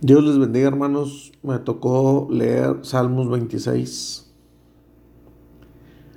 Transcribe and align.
Dios 0.00 0.22
les 0.22 0.38
bendiga 0.38 0.68
hermanos, 0.68 1.32
me 1.42 1.58
tocó 1.58 2.28
leer 2.30 2.76
Salmos 2.82 3.28
26. 3.28 4.30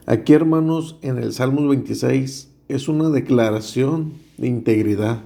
Aquí 0.06 0.34
hermanos, 0.34 1.00
en 1.02 1.18
el 1.18 1.34
Salmos 1.34 1.68
26 1.68 2.52
es 2.68 2.88
una 2.88 3.10
declaración 3.10 4.14
de 4.38 4.50
integridad 4.50 5.22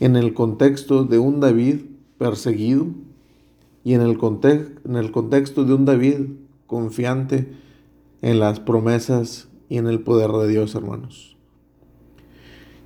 en 0.00 0.16
el 0.16 0.34
contexto 0.34 1.04
de 1.04 1.18
un 1.18 1.40
David 1.40 1.76
perseguido 2.18 2.88
y 3.82 3.94
en 3.94 4.02
el, 4.02 4.18
en 4.84 4.96
el 4.96 5.10
contexto 5.10 5.64
de 5.64 5.72
un 5.72 5.86
David 5.86 6.18
confiante 6.66 7.50
en 8.20 8.40
las 8.40 8.60
promesas 8.60 9.48
y 9.70 9.78
en 9.78 9.86
el 9.86 10.00
poder 10.00 10.32
de 10.32 10.48
Dios 10.48 10.74
hermanos. 10.74 11.38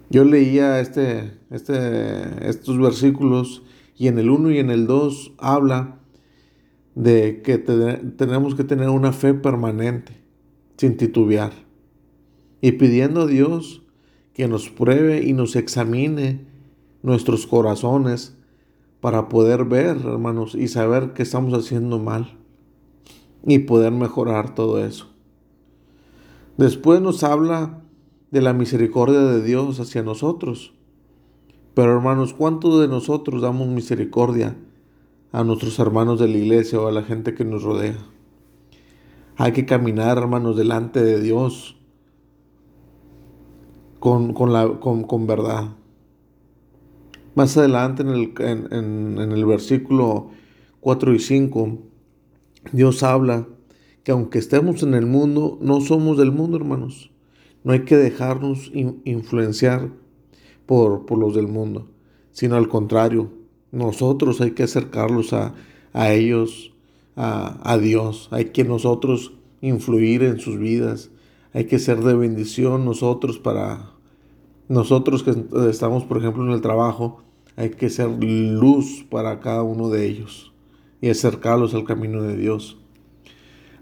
Yo 0.09 0.23
leía 0.23 0.79
este, 0.79 1.33
este, 1.51 2.49
estos 2.49 2.79
versículos 2.79 3.65
y 3.97 4.09
en 4.09 4.19
el 4.19 4.31
1 4.31 4.53
y 4.53 4.59
en 4.59 4.71
el 4.71 4.87
2 4.87 5.33
habla 5.39 5.99
de 6.95 7.43
que 7.43 7.59
tenemos 7.59 8.55
que 8.55 8.65
tener 8.65 8.89
una 8.89 9.13
fe 9.13 9.35
permanente, 9.35 10.13
sin 10.77 10.97
titubear, 10.97 11.53
y 12.61 12.73
pidiendo 12.73 13.23
a 13.23 13.27
Dios 13.27 13.83
que 14.33 14.49
nos 14.49 14.69
pruebe 14.69 15.23
y 15.23 15.33
nos 15.33 15.57
examine 15.57 16.47
nuestros 17.03 17.47
corazones 17.47 18.37
para 19.01 19.29
poder 19.29 19.65
ver, 19.65 19.97
hermanos, 19.99 20.55
y 20.55 20.69
saber 20.69 21.13
que 21.13 21.23
estamos 21.23 21.55
haciendo 21.55 21.99
mal 21.99 22.39
y 23.47 23.61
poder 23.61 23.93
mejorar 23.93 24.55
todo 24.55 24.85
eso. 24.85 25.07
Después 26.57 27.01
nos 27.01 27.23
habla 27.23 27.83
de 28.31 28.43
la 28.43 28.53
misericordia 28.53 29.21
de 29.21 29.43
Dios 29.43 29.79
hacia 29.79 30.03
nosotros 30.03 30.73
pero 31.77 31.93
hermanos, 31.93 32.33
¿cuántos 32.33 32.81
de 32.81 32.89
nosotros 32.89 33.43
damos 33.43 33.69
misericordia 33.69 34.57
a 35.31 35.45
nuestros 35.45 35.79
hermanos 35.79 36.19
de 36.19 36.27
la 36.27 36.39
iglesia 36.39 36.81
o 36.81 36.87
a 36.87 36.91
la 36.91 37.03
gente 37.03 37.35
que 37.35 37.45
nos 37.45 37.65
rodea? 37.65 37.99
Hay 39.37 39.53
que 39.53 39.67
caminar, 39.67 40.17
hermanos, 40.17 40.57
delante 40.57 41.05
de 41.05 41.21
Dios 41.21 41.77
con, 43.99 44.33
la, 44.51 44.81
con, 44.81 45.27
verdad. 45.27 45.75
Más 47.35 47.55
adelante 47.59 48.05
en 48.05 48.09
el, 48.09 48.33
en 48.41 49.31
el 49.33 49.45
versículo 49.45 50.31
4 50.81 51.15
y 51.15 51.19
5, 51.19 51.79
Dios 52.73 53.03
habla 53.03 53.49
que 54.03 54.13
aunque 54.13 54.39
estemos 54.39 54.83
en 54.83 54.95
el 54.95 55.05
mundo, 55.05 55.59
no 55.61 55.83
somos 55.83 56.17
del 56.17 56.33
mundo, 56.33 56.57
hermanos. 56.57 57.11
No 57.65 57.75
hay 57.75 57.81
que 57.81 57.99
dejarnos 57.99 58.73
influenciar 58.73 60.06
por, 60.67 61.17
los 61.17 61.35
del 61.35 61.47
mundo, 61.47 61.89
sino 62.33 62.57
al 62.57 62.69
contrario, 62.69 63.31
nosotros 63.73 64.41
hay 64.41 64.51
que 64.51 64.65
acercarlos 64.65 65.33
a, 65.33 65.55
ellos, 66.13 66.73
a, 67.15 67.73
a, 67.73 67.79
Dios, 67.79 68.29
hay 68.33 68.47
que 68.47 68.65
nosotros 68.65 69.33
influir 69.61 70.23
en 70.23 70.39
sus 70.39 70.59
vidas, 70.59 71.11
hay 71.53 71.65
que 71.65 71.79
ser 71.79 72.01
de 72.01 72.15
bendición 72.15 72.85
nosotros 72.85 73.39
para 73.39 73.93
nosotros 74.69 75.23
que 75.23 75.35
estamos, 75.71 76.05
por 76.05 76.19
ejemplo, 76.19 76.45
en 76.45 76.51
el 76.51 76.61
trabajo, 76.61 77.23
hay 77.55 77.71
que 77.71 77.89
ser 77.89 78.11
luz 78.11 79.07
para 79.09 79.41
cada 79.41 79.63
uno 79.63 79.89
de 79.89 80.07
ellos 80.07 80.53
y 81.01 81.09
acercarlos 81.09 81.75
al 81.75 81.85
camino 81.85 82.23
de 82.23 82.37
Dios. 82.37 82.77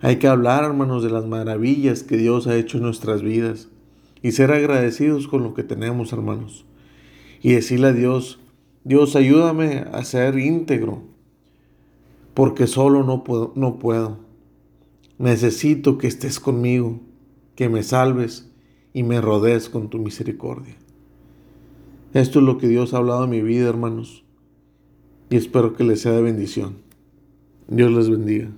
Hay 0.01 0.17
que 0.17 0.29
hablar, 0.29 0.65
hermanos, 0.65 1.03
de 1.03 1.11
las 1.11 1.27
maravillas 1.27 2.03
que 2.03 2.19
Dios 2.19 2.47
ha 2.47 2.57
hecho 2.57 2.77
en 2.77 2.85
nuestras 2.85 3.23
vidas 3.23 3.69
y 4.23 4.33
ser 4.33 4.53
agradecidos 4.53 5.27
con 5.27 5.43
lo 5.43 5.55
que 5.55 5.63
tenemos, 5.63 6.13
hermanos 6.13 6.67
y 7.45 7.53
decirle 7.53 7.89
a 7.89 7.93
Dios, 7.93 8.41
Dios 8.85 9.15
ayúdame 9.17 9.85
a 9.93 10.03
ser 10.05 10.39
íntegro, 10.39 11.03
porque 12.33 12.67
solo 12.67 13.05
no 13.05 13.23
puedo, 13.23 13.53
no 13.55 13.79
puedo. 13.79 14.17
Necesito 15.19 15.99
que 15.99 16.07
estés 16.07 16.41
conmigo, 16.41 17.01
que 17.55 17.69
me 17.69 17.83
salves 17.83 18.51
y 18.95 19.03
me 19.03 19.21
rodees 19.21 19.69
con 19.69 19.91
tu 19.91 19.99
misericordia. 19.99 20.75
Esto 22.15 22.39
es 22.39 22.47
lo 22.47 22.57
que 22.57 22.67
Dios 22.67 22.95
ha 22.95 22.97
hablado 22.97 23.25
en 23.25 23.31
mi 23.31 23.43
vida, 23.43 23.69
hermanos, 23.69 24.25
y 25.29 25.37
espero 25.37 25.75
que 25.75 25.85
les 25.85 26.01
sea 26.01 26.13
de 26.13 26.23
bendición. 26.23 26.79
Dios 27.69 27.93
les 27.93 28.09
bendiga. 28.09 28.53